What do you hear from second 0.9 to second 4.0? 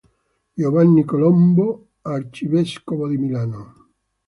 Colombo, arcivescovo di Milano.